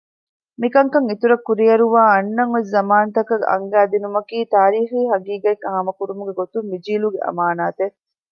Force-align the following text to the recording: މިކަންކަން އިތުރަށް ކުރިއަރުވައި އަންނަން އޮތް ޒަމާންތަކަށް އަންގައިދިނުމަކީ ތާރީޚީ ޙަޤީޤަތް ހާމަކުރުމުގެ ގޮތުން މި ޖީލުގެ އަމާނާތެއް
މިކަންކަން 0.61 1.07
އިތުރަށް 1.09 1.45
ކުރިއަރުވައި 1.47 2.11
އަންނަން 2.13 2.51
އޮތް 2.53 2.69
ޒަމާންތަކަށް 2.75 3.45
އަންގައިދިނުމަކީ 3.51 4.37
ތާރީޚީ 4.53 4.97
ޙަޤީޤަތް 5.11 5.63
ހާމަކުރުމުގެ 5.73 6.33
ގޮތުން 6.39 6.67
މި 6.71 6.77
ޖީލުގެ 6.85 7.19
އަމާނާތެއް 7.25 7.95